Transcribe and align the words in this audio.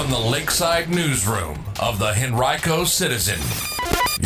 from 0.00 0.10
the 0.10 0.18
Lakeside 0.18 0.88
Newsroom 0.88 1.62
of 1.78 1.98
the 1.98 2.14
Henrico 2.14 2.84
Citizen, 2.84 3.38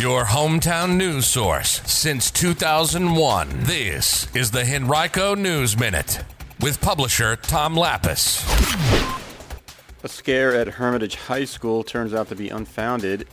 your 0.01 0.23
hometown 0.23 0.95
news 0.95 1.25
source 1.25 1.81
since 1.85 2.31
2001. 2.31 3.49
This 3.63 4.33
is 4.33 4.51
the 4.51 4.63
Henrico 4.63 5.35
News 5.35 5.77
Minute 5.77 6.23
with 6.61 6.79
publisher 6.79 7.35
Tom 7.35 7.75
Lappas. 7.75 8.41
A 10.01 10.07
scare 10.07 10.55
at 10.55 10.67
Hermitage 10.67 11.15
High 11.15 11.43
School 11.43 11.83
turns 11.83 12.13
out 12.13 12.29
to 12.29 12.37
be 12.37 12.47
unfounded, 12.47 13.27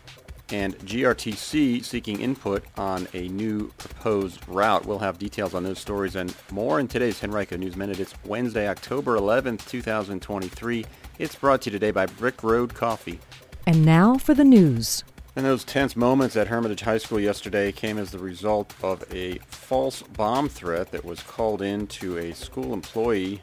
and 0.52 0.78
GRTC 0.80 1.82
seeking 1.82 2.20
input 2.20 2.62
on 2.76 3.08
a 3.14 3.28
new 3.28 3.68
proposed 3.78 4.46
route. 4.46 4.84
We'll 4.84 4.98
have 4.98 5.18
details 5.18 5.54
on 5.54 5.64
those 5.64 5.78
stories 5.78 6.14
and 6.14 6.34
more 6.52 6.78
in 6.78 6.88
today's 6.88 7.22
Henrico 7.24 7.56
News 7.56 7.74
Minute. 7.74 7.98
It's 7.98 8.14
Wednesday, 8.26 8.68
October 8.68 9.16
11th, 9.16 9.66
2023. 9.66 10.84
It's 11.18 11.34
brought 11.34 11.62
to 11.62 11.70
you 11.70 11.72
today 11.72 11.90
by 11.90 12.06
Brick 12.06 12.42
Road 12.42 12.74
Coffee. 12.74 13.18
And 13.66 13.84
now 13.84 14.18
for 14.18 14.34
the 14.34 14.44
news. 14.44 15.04
And 15.34 15.46
those 15.46 15.64
tense 15.64 15.96
moments 15.96 16.36
at 16.36 16.48
Hermitage 16.48 16.82
High 16.82 16.98
School 16.98 17.18
yesterday 17.18 17.72
came 17.72 17.96
as 17.96 18.10
the 18.10 18.18
result 18.18 18.74
of 18.82 19.02
a 19.10 19.38
false 19.46 20.02
bomb 20.02 20.50
threat 20.50 20.90
that 20.90 21.04
was 21.04 21.22
called 21.22 21.62
in 21.62 21.86
to 21.86 22.18
a 22.18 22.34
school 22.34 22.74
employee 22.74 23.40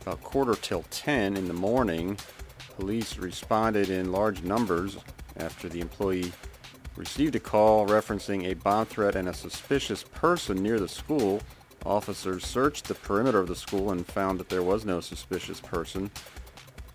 about 0.00 0.22
quarter 0.22 0.54
till 0.54 0.84
10 0.90 1.36
in 1.36 1.46
the 1.48 1.54
morning. 1.54 2.16
Police 2.78 3.18
responded 3.18 3.90
in 3.90 4.12
large 4.12 4.42
numbers 4.42 4.96
after 5.38 5.68
the 5.68 5.80
employee 5.80 6.32
received 6.96 7.36
a 7.36 7.40
call 7.40 7.86
referencing 7.86 8.46
a 8.46 8.54
bomb 8.54 8.86
threat 8.86 9.16
and 9.16 9.28
a 9.28 9.34
suspicious 9.34 10.02
person 10.02 10.62
near 10.62 10.80
the 10.80 10.88
school. 10.88 11.40
Officers 11.84 12.44
searched 12.44 12.86
the 12.86 12.94
perimeter 12.94 13.38
of 13.38 13.48
the 13.48 13.54
school 13.54 13.90
and 13.90 14.06
found 14.06 14.40
that 14.40 14.48
there 14.48 14.62
was 14.62 14.84
no 14.84 15.00
suspicious 15.00 15.60
person. 15.60 16.10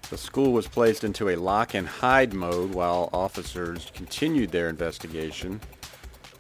The 0.10 0.18
school 0.18 0.52
was 0.52 0.68
placed 0.68 1.06
into 1.06 1.30
a 1.30 1.38
lock 1.38 1.74
and 1.74 1.88
hide 1.88 2.34
mode 2.34 2.74
while 2.74 3.10
officers 3.14 3.92
continued 3.94 4.52
their 4.52 4.68
investigation. 4.68 5.62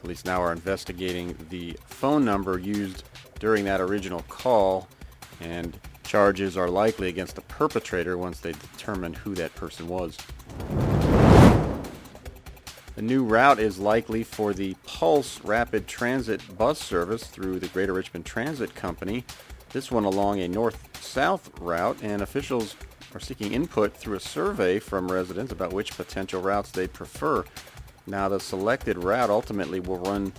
Police 0.01 0.25
now 0.25 0.41
are 0.41 0.51
investigating 0.51 1.37
the 1.49 1.77
phone 1.85 2.25
number 2.25 2.57
used 2.57 3.03
during 3.39 3.63
that 3.65 3.79
original 3.79 4.23
call, 4.27 4.89
and 5.39 5.79
charges 6.03 6.57
are 6.57 6.67
likely 6.67 7.07
against 7.07 7.35
the 7.35 7.41
perpetrator 7.41 8.17
once 8.17 8.39
they 8.39 8.51
determine 8.51 9.13
who 9.13 9.35
that 9.35 9.55
person 9.55 9.87
was. 9.87 10.17
The 13.01 13.07
new 13.07 13.23
route 13.23 13.57
is 13.57 13.79
likely 13.79 14.23
for 14.23 14.53
the 14.53 14.75
Pulse 14.85 15.43
Rapid 15.43 15.87
Transit 15.87 16.55
bus 16.55 16.77
service 16.77 17.23
through 17.23 17.57
the 17.57 17.67
Greater 17.69 17.93
Richmond 17.93 18.27
Transit 18.27 18.75
Company. 18.75 19.25
This 19.71 19.89
one 19.89 20.03
along 20.03 20.39
a 20.39 20.47
north-south 20.47 21.49
route, 21.59 21.97
and 22.03 22.21
officials 22.21 22.75
are 23.15 23.19
seeking 23.19 23.53
input 23.53 23.97
through 23.97 24.17
a 24.17 24.19
survey 24.19 24.77
from 24.77 25.11
residents 25.11 25.51
about 25.51 25.73
which 25.73 25.97
potential 25.97 26.43
routes 26.43 26.69
they 26.69 26.87
prefer. 26.87 27.43
Now, 28.05 28.29
the 28.29 28.39
selected 28.39 29.03
route 29.03 29.31
ultimately 29.31 29.79
will 29.79 29.97
run 29.97 30.31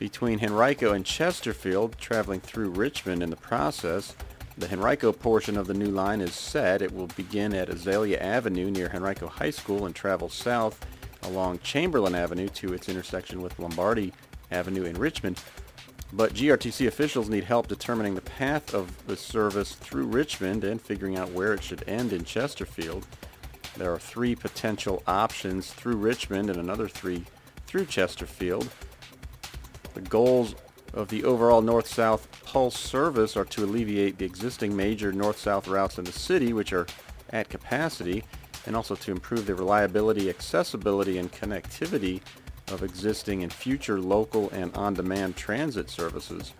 between 0.00 0.44
Henrico 0.44 0.94
and 0.94 1.06
Chesterfield, 1.06 1.96
traveling 1.96 2.40
through 2.40 2.70
Richmond 2.70 3.22
in 3.22 3.30
the 3.30 3.36
process. 3.36 4.16
The 4.56 4.68
Henrico 4.68 5.12
portion 5.12 5.56
of 5.56 5.68
the 5.68 5.74
new 5.74 5.92
line 5.92 6.22
is 6.22 6.34
set. 6.34 6.82
It 6.82 6.92
will 6.92 7.06
begin 7.06 7.54
at 7.54 7.68
Azalea 7.68 8.18
Avenue 8.18 8.68
near 8.68 8.90
Henrico 8.92 9.28
High 9.28 9.50
School 9.50 9.86
and 9.86 9.94
travel 9.94 10.28
south 10.28 10.84
along 11.22 11.58
Chamberlayne 11.58 12.16
Avenue 12.16 12.48
to 12.48 12.72
its 12.72 12.88
intersection 12.88 13.42
with 13.42 13.58
Lombardy 13.58 14.12
Avenue 14.50 14.84
in 14.84 14.96
Richmond. 14.98 15.40
But 16.12 16.32
GRTC 16.32 16.86
officials 16.86 17.28
need 17.28 17.44
help 17.44 17.66
determining 17.66 18.14
the 18.14 18.22
path 18.22 18.72
of 18.72 19.06
the 19.06 19.16
service 19.16 19.74
through 19.74 20.06
Richmond 20.06 20.64
and 20.64 20.80
figuring 20.80 21.18
out 21.18 21.32
where 21.32 21.52
it 21.52 21.62
should 21.62 21.86
end 21.86 22.12
in 22.12 22.24
Chesterfield. 22.24 23.06
There 23.76 23.92
are 23.92 23.98
three 23.98 24.34
potential 24.34 25.02
options 25.06 25.72
through 25.72 25.96
Richmond 25.96 26.48
and 26.48 26.58
another 26.58 26.88
three 26.88 27.24
through 27.66 27.86
Chesterfield. 27.86 28.68
The 29.94 30.00
goals 30.00 30.54
of 30.94 31.08
the 31.08 31.24
overall 31.24 31.60
north-south 31.60 32.26
pulse 32.44 32.78
service 32.78 33.36
are 33.36 33.44
to 33.44 33.64
alleviate 33.64 34.16
the 34.16 34.24
existing 34.24 34.74
major 34.74 35.12
north-south 35.12 35.68
routes 35.68 35.98
in 35.98 36.04
the 36.04 36.12
city, 36.12 36.54
which 36.54 36.72
are 36.72 36.86
at 37.30 37.50
capacity, 37.50 38.24
and 38.68 38.76
also 38.76 38.94
to 38.94 39.10
improve 39.10 39.46
the 39.46 39.54
reliability, 39.54 40.28
accessibility, 40.28 41.16
and 41.16 41.32
connectivity 41.32 42.20
of 42.70 42.82
existing 42.82 43.42
and 43.42 43.50
future 43.50 43.98
local 43.98 44.50
and 44.50 44.76
on-demand 44.76 45.34
transit 45.36 45.88
services. 45.88 46.52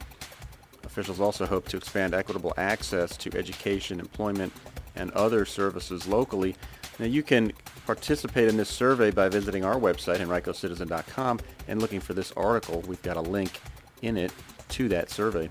Officials 0.84 1.20
also 1.20 1.44
hope 1.44 1.68
to 1.68 1.76
expand 1.76 2.14
equitable 2.14 2.54
access 2.56 3.14
to 3.18 3.30
education, 3.36 4.00
employment, 4.00 4.50
and 4.96 5.10
other 5.10 5.44
services 5.44 6.08
locally. 6.08 6.56
Now 6.98 7.04
you 7.04 7.22
can 7.22 7.52
participate 7.84 8.48
in 8.48 8.56
this 8.56 8.70
survey 8.70 9.10
by 9.10 9.28
visiting 9.28 9.62
our 9.62 9.76
website, 9.76 10.16
henricocitizen.com, 10.16 11.40
and 11.68 11.80
looking 11.80 12.00
for 12.00 12.14
this 12.14 12.32
article. 12.32 12.82
We've 12.88 13.02
got 13.02 13.18
a 13.18 13.20
link 13.20 13.60
in 14.00 14.16
it 14.16 14.32
to 14.70 14.88
that 14.88 15.10
survey. 15.10 15.50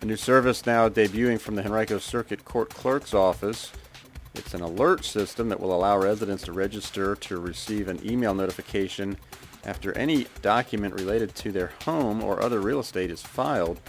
A 0.00 0.04
new 0.04 0.16
service 0.16 0.64
now 0.64 0.88
debuting 0.88 1.40
from 1.40 1.56
the 1.56 1.64
Henrico 1.64 1.98
Circuit 1.98 2.44
Court 2.44 2.68
Clerk's 2.68 3.14
Office. 3.14 3.72
It's 4.38 4.54
an 4.54 4.62
alert 4.62 5.04
system 5.04 5.48
that 5.48 5.60
will 5.60 5.74
allow 5.74 5.98
residents 5.98 6.44
to 6.44 6.52
register 6.52 7.16
to 7.16 7.38
receive 7.38 7.88
an 7.88 8.00
email 8.08 8.34
notification 8.34 9.18
after 9.64 9.96
any 9.98 10.26
document 10.42 10.94
related 10.94 11.34
to 11.34 11.52
their 11.52 11.72
home 11.84 12.22
or 12.22 12.40
other 12.40 12.60
real 12.60 12.80
estate 12.80 13.10
is 13.10 13.20
filed. 13.20 13.80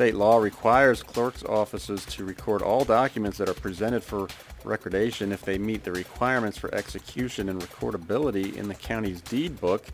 State 0.00 0.14
law 0.14 0.38
requires 0.38 1.02
clerk's 1.02 1.44
offices 1.44 2.06
to 2.06 2.24
record 2.24 2.62
all 2.62 2.86
documents 2.86 3.36
that 3.36 3.50
are 3.50 3.54
presented 3.54 4.02
for 4.02 4.28
recordation 4.64 5.30
if 5.30 5.42
they 5.42 5.58
meet 5.58 5.84
the 5.84 5.92
requirements 5.92 6.56
for 6.56 6.74
execution 6.74 7.50
and 7.50 7.60
recordability 7.60 8.56
in 8.56 8.66
the 8.66 8.74
county's 8.74 9.20
deed 9.20 9.60
book. 9.60 9.88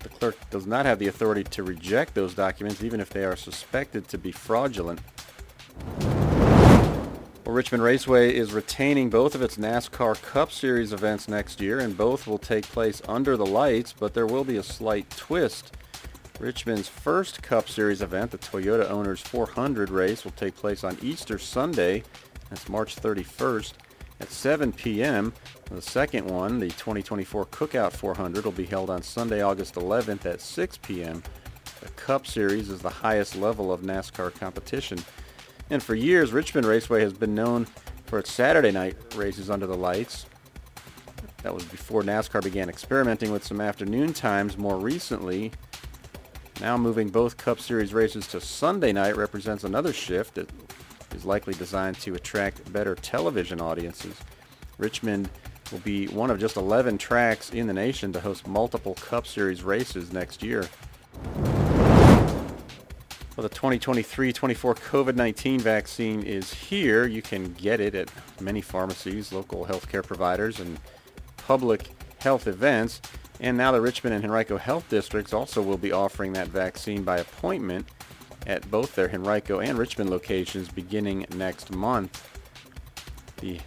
The 0.00 0.08
clerk 0.08 0.36
does 0.50 0.66
not 0.66 0.84
have 0.84 0.98
the 0.98 1.06
authority 1.06 1.44
to 1.44 1.62
reject 1.62 2.14
those 2.14 2.34
documents 2.34 2.82
even 2.82 2.98
if 2.98 3.10
they 3.10 3.24
are 3.24 3.36
suspected 3.36 4.08
to 4.08 4.18
be 4.18 4.32
fraudulent. 4.32 4.98
Well, 7.44 7.54
Richmond 7.54 7.84
Raceway 7.84 8.34
is 8.34 8.52
retaining 8.52 9.10
both 9.10 9.36
of 9.36 9.42
its 9.42 9.56
NASCAR 9.58 10.20
Cup 10.22 10.50
Series 10.50 10.92
events 10.92 11.28
next 11.28 11.60
year, 11.60 11.78
and 11.78 11.96
both 11.96 12.26
will 12.26 12.38
take 12.38 12.64
place 12.64 13.00
under 13.06 13.36
the 13.36 13.46
lights, 13.46 13.92
but 13.92 14.12
there 14.12 14.26
will 14.26 14.42
be 14.42 14.56
a 14.56 14.64
slight 14.64 15.08
twist. 15.10 15.72
Richmond's 16.40 16.88
first 16.88 17.42
Cup 17.42 17.68
Series 17.68 18.00
event, 18.00 18.30
the 18.30 18.38
Toyota 18.38 18.88
Owners 18.88 19.20
400 19.20 19.90
race, 19.90 20.24
will 20.24 20.30
take 20.32 20.56
place 20.56 20.82
on 20.82 20.96
Easter 21.02 21.38
Sunday. 21.38 22.02
That's 22.48 22.66
March 22.66 22.96
31st 22.96 23.74
at 24.20 24.30
7 24.30 24.72
p.m. 24.72 25.34
The 25.70 25.82
second 25.82 26.26
one, 26.26 26.58
the 26.58 26.68
2024 26.68 27.44
Cookout 27.46 27.92
400, 27.92 28.46
will 28.46 28.52
be 28.52 28.64
held 28.64 28.88
on 28.88 29.02
Sunday, 29.02 29.42
August 29.42 29.74
11th 29.74 30.24
at 30.24 30.40
6 30.40 30.78
p.m. 30.78 31.22
The 31.82 31.90
Cup 31.90 32.26
Series 32.26 32.70
is 32.70 32.80
the 32.80 32.88
highest 32.88 33.36
level 33.36 33.70
of 33.70 33.82
NASCAR 33.82 34.34
competition. 34.34 34.98
And 35.68 35.82
for 35.82 35.94
years, 35.94 36.32
Richmond 36.32 36.66
Raceway 36.66 37.02
has 37.02 37.12
been 37.12 37.34
known 37.34 37.66
for 38.06 38.18
its 38.18 38.32
Saturday 38.32 38.70
night 38.70 38.96
races 39.14 39.50
under 39.50 39.66
the 39.66 39.76
lights. 39.76 40.24
That 41.42 41.54
was 41.54 41.64
before 41.64 42.02
NASCAR 42.02 42.42
began 42.42 42.70
experimenting 42.70 43.30
with 43.30 43.44
some 43.44 43.60
afternoon 43.60 44.14
times 44.14 44.56
more 44.56 44.78
recently. 44.78 45.52
Now 46.60 46.76
moving 46.76 47.08
both 47.08 47.38
Cup 47.38 47.58
Series 47.58 47.94
races 47.94 48.26
to 48.28 48.40
Sunday 48.40 48.92
night 48.92 49.16
represents 49.16 49.64
another 49.64 49.94
shift 49.94 50.34
that 50.34 50.50
is 51.14 51.24
likely 51.24 51.54
designed 51.54 51.98
to 52.00 52.14
attract 52.14 52.70
better 52.70 52.94
television 52.94 53.62
audiences. 53.62 54.14
Richmond 54.76 55.30
will 55.72 55.78
be 55.78 56.06
one 56.08 56.30
of 56.30 56.38
just 56.38 56.58
11 56.58 56.98
tracks 56.98 57.50
in 57.50 57.66
the 57.66 57.72
nation 57.72 58.12
to 58.12 58.20
host 58.20 58.46
multiple 58.46 58.94
Cup 58.94 59.26
Series 59.26 59.62
races 59.62 60.12
next 60.12 60.42
year. 60.42 60.68
Well, 63.36 63.48
the 63.48 63.54
2023-24 63.54 64.34
COVID-19 64.76 65.62
vaccine 65.62 66.22
is 66.22 66.52
here. 66.52 67.06
You 67.06 67.22
can 67.22 67.54
get 67.54 67.80
it 67.80 67.94
at 67.94 68.10
many 68.38 68.60
pharmacies, 68.60 69.32
local 69.32 69.64
healthcare 69.64 70.06
providers, 70.06 70.60
and 70.60 70.78
public 71.38 71.88
health 72.18 72.46
events. 72.46 73.00
And 73.40 73.56
now 73.56 73.72
the 73.72 73.80
Richmond 73.80 74.14
and 74.14 74.24
Henrico 74.24 74.58
Health 74.58 74.88
Districts 74.90 75.32
also 75.32 75.62
will 75.62 75.78
be 75.78 75.92
offering 75.92 76.34
that 76.34 76.48
vaccine 76.48 77.02
by 77.02 77.18
appointment 77.18 77.88
at 78.46 78.70
both 78.70 78.94
their 78.94 79.08
Henrico 79.08 79.60
and 79.60 79.78
Richmond 79.78 80.10
locations 80.10 80.68
beginning 80.68 81.26
next 81.34 81.72
month. 81.72 82.28
The 83.38 83.58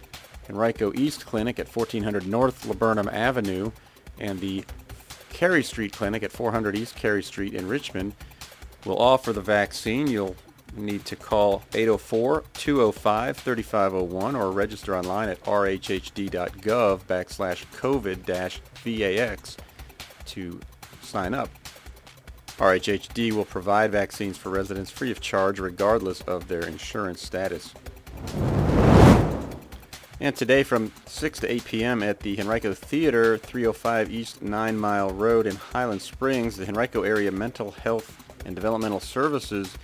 Henrico 0.48 0.92
East 0.94 1.26
Clinic 1.26 1.58
at 1.58 1.68
1400 1.68 2.26
North 2.26 2.66
Laburnum 2.66 3.08
Avenue 3.08 3.72
and 4.20 4.38
the 4.40 4.64
Cary 5.30 5.64
Street 5.64 5.92
Clinic 5.92 6.22
at 6.22 6.30
400 6.30 6.76
East 6.76 6.94
Cary 6.94 7.22
Street 7.22 7.54
in 7.54 7.66
Richmond 7.66 8.14
will 8.84 8.98
offer 8.98 9.32
the 9.32 9.40
vaccine. 9.40 10.06
You'll 10.06 10.28
You 10.28 10.43
need 10.76 11.04
to 11.06 11.16
call 11.16 11.62
804-205-3501 11.72 14.38
or 14.38 14.50
register 14.50 14.96
online 14.96 15.28
at 15.28 15.42
rhhd.gov 15.44 17.04
backslash 17.04 17.64
COVID-VAX 17.76 19.56
to 20.26 20.60
sign 21.02 21.34
up. 21.34 21.50
RHHD 22.58 23.32
will 23.32 23.44
provide 23.44 23.90
vaccines 23.90 24.38
for 24.38 24.50
residents 24.50 24.90
free 24.90 25.10
of 25.10 25.20
charge 25.20 25.58
regardless 25.58 26.20
of 26.22 26.48
their 26.48 26.64
insurance 26.64 27.20
status. 27.20 27.74
And 30.20 30.36
today 30.36 30.62
from 30.62 30.92
6 31.06 31.40
to 31.40 31.52
8 31.52 31.64
p.m. 31.64 32.02
at 32.02 32.20
the 32.20 32.40
Henrico 32.40 32.72
Theater, 32.72 33.36
305 33.36 34.10
East 34.10 34.40
9 34.40 34.78
Mile 34.78 35.10
Road 35.10 35.46
in 35.46 35.56
Highland 35.56 36.00
Springs, 36.00 36.56
the 36.56 36.66
Henrico 36.66 37.02
Area 37.02 37.32
Mental 37.32 37.72
Health 37.72 38.16
and 38.46 38.54
Developmental 38.54 39.00
Services 39.00 39.76